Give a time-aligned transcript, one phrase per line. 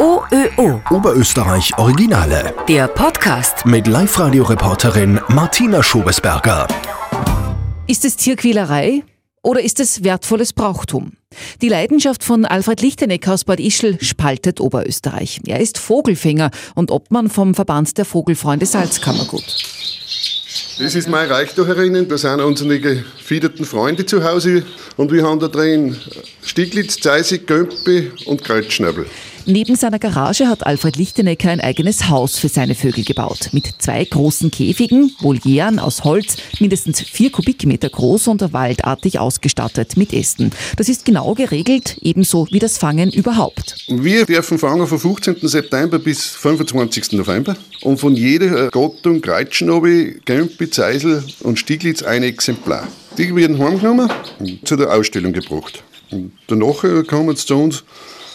[0.00, 0.80] OÖO.
[0.88, 2.54] Oberösterreich Originale.
[2.66, 3.66] Der Podcast.
[3.66, 6.66] Mit Live-Radio-Reporterin Martina Schobesberger.
[7.86, 9.02] Ist es Tierquälerei
[9.42, 11.12] oder ist es wertvolles Brauchtum?
[11.60, 15.42] Die Leidenschaft von Alfred Lichteneck aus Bad Ischl spaltet Oberösterreich.
[15.46, 19.44] Er ist Vogelfänger und Obmann vom Verband der Vogelfreunde Salzkammergut.
[20.78, 24.64] Das ist mein Reichtum herinnen, da sind unsere gefiederten Freunde zu Hause
[24.96, 25.94] und wir haben da drin
[26.42, 29.04] Stieglitz, Zeisig, Gömpi und Kreuzschnabel.
[29.46, 33.48] Neben seiner Garage hat Alfred Lichtenecker ein eigenes Haus für seine Vögel gebaut.
[33.52, 40.12] Mit zwei großen Käfigen, Volieren aus Holz, mindestens vier Kubikmeter groß und waldartig ausgestattet mit
[40.12, 40.50] Ästen.
[40.76, 43.76] Das ist genau geregelt, ebenso wie das Fangen überhaupt.
[43.88, 45.36] Wir dürfen fangen von 15.
[45.42, 47.12] September bis 25.
[47.12, 52.86] November und von jeder Gattung Kreuzschnabel, Gömpi, Zeisel und Stieglitz ein Exemplar.
[53.16, 55.82] Die werden heimgenommen und zu der Ausstellung gebracht.
[56.10, 57.84] Und danach kommen sie zu uns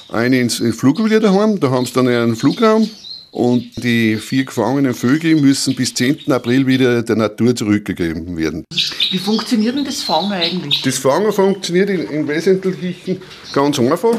[0.09, 2.89] eine ins Fluggebiet daheim, da haben sie dann einen Flugraum
[3.31, 6.31] und die vier gefangenen Vögel müssen bis 10.
[6.31, 8.63] April wieder der Natur zurückgegeben werden.
[9.11, 10.81] Wie funktioniert denn das Fangen eigentlich?
[10.83, 14.15] Das Fangen funktioniert im Wesentlichen ganz einfach.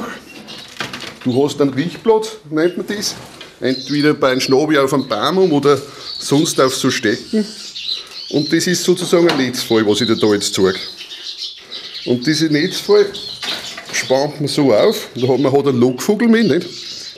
[1.25, 3.15] Du hast einen Riechplatz, nennt man das.
[3.59, 5.81] Entweder bei einem Schnabel auf einem Baum um oder
[6.19, 7.45] sonst auf so Stecken.
[8.31, 10.79] Und das ist sozusagen ein Netzfall, was ich dir da jetzt zeige.
[12.05, 13.07] Und diese Netzfall
[14.07, 15.09] spannt man so auf.
[15.15, 16.47] Da hat man hat einen Lockvogel mit.
[16.47, 16.67] Nicht?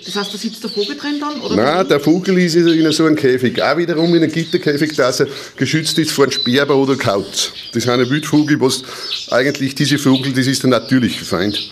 [0.05, 1.41] Das heißt, da sitzt der Vogel drin dann?
[1.41, 3.63] Oder Nein, der Vogel ist in so einem Käfig.
[3.63, 7.53] Auch wiederum in einem Gitterkäfig, dass er geschützt ist vor einem Sperber oder Kauz.
[7.73, 8.83] Das ist ein Wildvogel, was
[9.31, 11.71] eigentlich diese Vogel, das ist der natürliche Feind.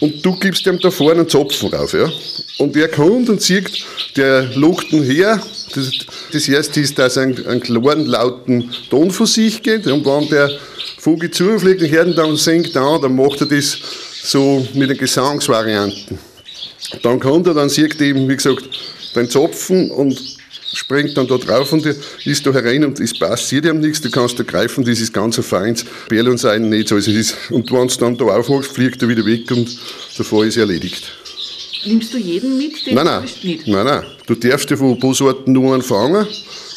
[0.00, 1.94] Und du gibst ihm da vorne einen Zapfen rauf.
[1.94, 2.10] Ja?
[2.58, 3.70] Und der kommt und sieht,
[4.16, 5.40] der lockt ihn her.
[5.74, 5.90] Das,
[6.32, 9.86] das erste ist, dass er einen, einen klaren, lauten Ton von sich geht.
[9.86, 10.50] Und wenn der
[10.98, 13.78] Vogel zufliegt und hört ihn dann singt an, dann macht er das
[14.22, 16.18] so mit den Gesangsvarianten.
[17.02, 18.68] Dann kommt er, dann sieht er eben, wie gesagt,
[19.14, 20.18] den Zapfen und
[20.72, 24.38] springt dann da drauf und ist da herein und es passiert ihm nichts, du kannst
[24.38, 26.92] da greifen, das ist ganz ein feins Bärl und sein Netz.
[26.92, 29.68] Also ist, und wenn du dann da aufmachst, fliegt er wieder weg und
[30.16, 31.19] der Fall ist erledigt.
[31.86, 32.86] Nimmst du jeden mit?
[32.86, 33.66] Den Nein, nein, nicht?
[33.66, 34.02] nein, nein.
[34.26, 36.26] Du darfst ja von Bosorten nur einen fangen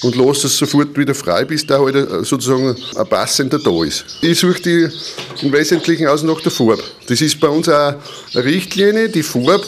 [0.03, 4.05] und lass es sofort wieder frei, bis da halt äh, sozusagen ein passender da ist.
[4.21, 4.87] Ich suche die
[5.45, 6.83] im Wesentlichen aus nach der Farbe.
[7.07, 7.95] Das ist bei uns auch
[8.33, 9.61] eine Richtlinie, die Farbe.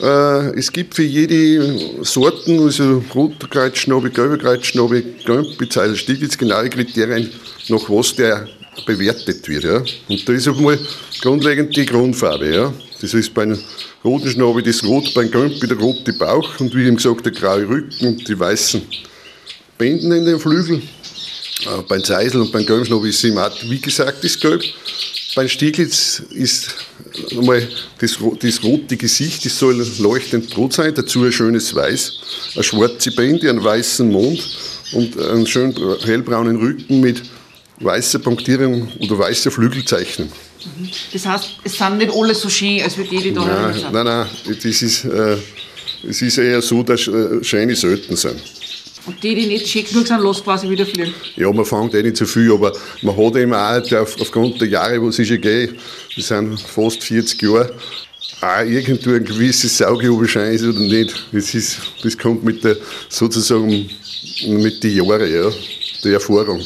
[0.00, 7.30] Äh, es gibt für jede Sorten, also roter Kreuzschnabel, gelber Kreuzschnabel, Gömpizeil, Stieglitz, genaue Kriterien,
[7.68, 8.46] nach was der
[8.86, 9.64] bewertet wird.
[9.64, 9.82] Ja.
[10.08, 10.78] Und da ist einmal
[11.20, 12.54] grundlegend die Grundfarbe.
[12.54, 12.72] Ja.
[13.00, 13.58] Das ist bei einem
[14.04, 17.68] roten Schnabel das Rot, beim Gömpi der rote Bauch und wie eben gesagt der graue
[17.68, 18.82] Rücken und die weißen
[19.76, 20.82] Bänden in den Flügeln.
[21.62, 24.62] Äh, beim Zeisel und beim Gelbschnabel ist es immer, wie gesagt, das Gelb.
[25.36, 26.74] Beim Stieglitz ist
[27.30, 27.68] einmal
[28.00, 32.12] das, das rote Gesicht, das soll leuchtend rot sein, dazu ein schönes Weiß,
[32.54, 34.42] eine schwarze Bände, einen weißen Mond
[34.92, 37.22] und einen schönen hellbraunen Rücken mit
[37.80, 40.30] weißer Punktierung oder weißer Flügelzeichnung.
[41.12, 43.92] Das heißt, es sind nicht alle so schön, als würde jede da Nein, sein.
[43.92, 45.36] nein, nein, das ist, äh,
[46.08, 48.40] es ist eher so, dass äh, Scheine selten sind.
[49.06, 51.14] Und die, die nicht schön genug sind, lässt quasi wieder fliegen.
[51.36, 52.72] Ja, man fängt eh nicht zu viel, aber
[53.02, 55.74] man hat eben auch auf, aufgrund der Jahre, wo es schon geht,
[56.14, 57.72] das sind fast 40 Jahre,
[58.40, 61.14] auch irgendwo ein gewisses Auge, ob es schein ist oder nicht.
[61.32, 62.76] Das, ist, das kommt mit der,
[63.08, 63.88] sozusagen
[64.46, 65.50] mit den Jahren, ja,
[66.04, 66.62] der Erfahrung.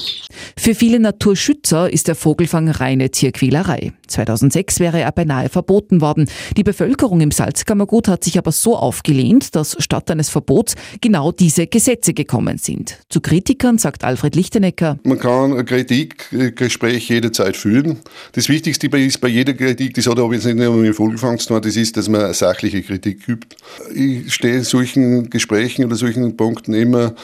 [0.62, 3.94] Für viele Naturschützer ist der Vogelfang reine Tierquälerei.
[4.06, 6.28] 2006 wäre er beinahe verboten worden.
[6.56, 11.66] Die Bevölkerung im Salzkammergut hat sich aber so aufgelehnt, dass statt eines Verbots genau diese
[11.66, 13.00] Gesetze gekommen sind.
[13.08, 17.98] Zu Kritikern sagt Alfred Lichtenecker, Man kann Kritikgespräch jederzeit führen.
[18.30, 21.48] Das Wichtigste ist bei jeder Kritik, das hat aber jetzt nicht nur mit Vogelfang zu
[21.48, 23.56] tun, das ist, dass man sachliche Kritik übt.
[23.92, 27.16] Ich stehe solchen Gesprächen oder solchen Punkten immer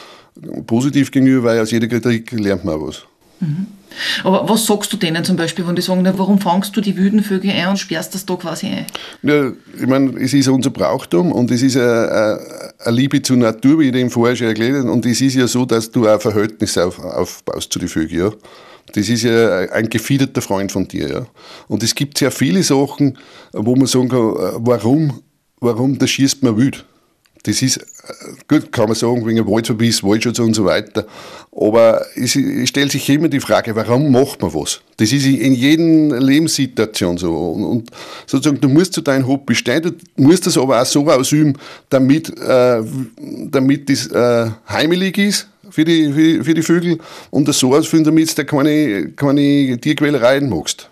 [0.66, 3.07] positiv gegenüber, weil aus jeder Kritik lernt man auch
[3.40, 3.78] was.
[4.24, 6.96] Aber was sagst du denen zum Beispiel, wenn die sagen, na, warum fangst du die
[6.96, 8.86] wilden Vögel ein und sperrst das da quasi ein?
[9.22, 12.38] Ja, ich meine, es ist unser Brauchtum und es ist eine,
[12.86, 14.90] Liebe zur Natur, wie ich dem vorher schon erklärt habe.
[14.90, 18.20] Und es ist ja so, dass du ein Verhältnis auf, aufbaust zu den Vögeln.
[18.20, 18.32] Ja.
[18.92, 21.08] Das ist ja ein gefiederter Freund von dir.
[21.08, 21.26] Ja.
[21.66, 23.18] Und es gibt sehr viele Sachen,
[23.52, 25.20] wo man sagen kann, warum,
[25.60, 26.84] warum das schießt man wild.
[27.42, 27.80] Das ist,
[28.48, 31.06] gut, kann man sagen, wegen Waldverbiss, Waldschutz und so weiter.
[31.54, 34.80] Aber es, es stellt sich immer die Frage, warum macht man was?
[34.96, 37.34] Das ist in jeder Lebenssituation so.
[37.34, 37.90] Und, und
[38.26, 41.54] sozusagen, du musst zu deinem Hobby stehen, du musst das aber auch so ausüben,
[41.88, 42.82] damit, äh,
[43.50, 46.98] damit das äh, heimelig ist für die, für, für die Vögel
[47.30, 50.88] und das so ausfüllen, damit du keine, keine Tierquälereien machst.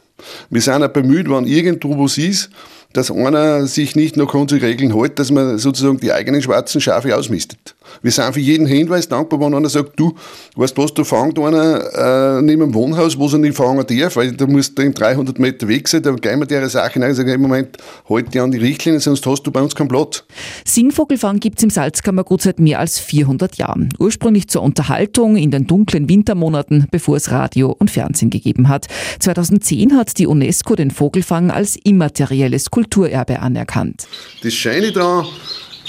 [0.50, 2.50] Wir sind auch bemüht, wenn irgendwo was ist,
[2.96, 7.14] dass einer sich nicht nach unsere Regeln hält, dass man sozusagen die eigenen schwarzen Schafe
[7.14, 7.75] ausmistet.
[8.02, 10.14] Wir sind für jeden Hinweis dankbar, wenn einer sagt, du,
[10.56, 14.32] weißt was, da fängt einer äh, neben dem Wohnhaus, wo sie nicht fangen darf, weil
[14.32, 17.30] da musst du 300 Meter weg sein, da gehen wir der Sache rein und sagen,
[17.30, 17.76] im Moment,
[18.08, 20.24] halt dich an die Richtlinien, sonst hast du bei uns keinen Platz.
[20.64, 23.88] Singvogelfang gibt es im Salzkammergut seit mehr als 400 Jahren.
[23.98, 28.86] Ursprünglich zur Unterhaltung in den dunklen Wintermonaten, bevor es Radio und Fernsehen gegeben hat.
[29.20, 34.06] 2010 hat die UNESCO den Vogelfang als immaterielles Kulturerbe anerkannt.
[34.42, 35.26] Das Scheine daran,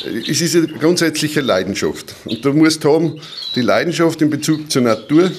[0.06, 2.14] es ist eine grundsätzliche Leidenschaft.
[2.26, 3.20] Und du musst haben
[3.56, 5.32] die Leidenschaft in Bezug zur Natur.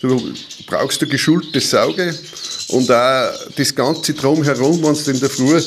[0.00, 0.32] Du
[0.66, 2.14] brauchst ein geschultes Auge
[2.68, 5.60] und auch das Ganze drumherum, wenn du in der Früh,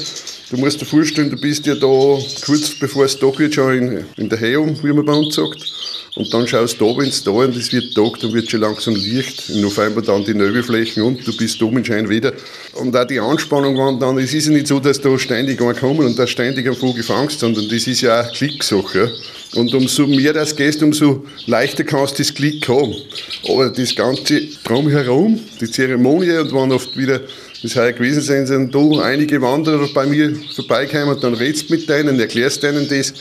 [0.50, 4.06] du musst dir vorstellen, du bist ja da kurz bevor es Tag wird, schon in,
[4.18, 5.64] in der Heum, wie man bei uns sagt.
[6.15, 8.94] Und dann schaust du oben ins Tal und es wird Tag, dann wird schon langsam
[8.94, 9.50] Licht.
[9.50, 12.33] Im November dann die Nebelflächen und du bist oben schein wieder.
[12.74, 16.06] Und auch die Anspannung, wenn dann, es ist ja nicht so, dass da ständig kommen
[16.06, 19.12] und da ständig am Vogel fangst, sondern das ist ja auch Klicksache.
[19.56, 22.94] Und umso mehr das gehst, umso leichter kannst du das Klick haben.
[23.50, 27.21] Aber das Ganze drumherum, die Zeremonie und wenn oft wieder
[27.63, 31.88] das heuer gewesen sein, sind da einige Wanderer bei mir vorbeikommen, dann redst du mit
[31.88, 33.13] denen, erklärst denen das.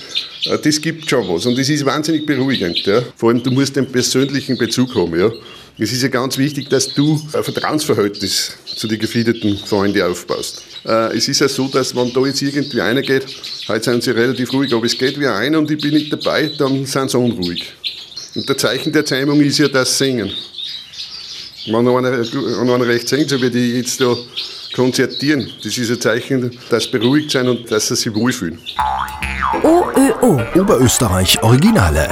[0.47, 2.79] Äh, das gibt schon was und das ist wahnsinnig beruhigend.
[2.85, 3.03] Ja.
[3.17, 5.19] Vor allem, du musst einen persönlichen Bezug haben.
[5.19, 5.31] Ja.
[5.79, 10.63] Es ist ja ganz wichtig, dass du ein Vertrauensverhältnis zu den gefiederten Freunden aufbaust.
[10.85, 13.27] Äh, es ist ja so, dass wenn da jetzt irgendwie einer geht,
[13.69, 16.51] heute sind sie relativ ruhig, aber es geht wie einer und ich bin nicht dabei,
[16.59, 17.73] dann sind sie unruhig.
[18.35, 20.33] Und der Zeichen der Zäumung ist ja das Singen.
[21.67, 24.15] Wenn einer, wenn einer recht singt, so wie die jetzt da
[24.75, 28.59] konzertieren, das ist ein Zeichen, dass sie beruhigt sind und dass sie sich wohlfühlen.
[29.63, 32.09] OÖO Oberösterreich Originale.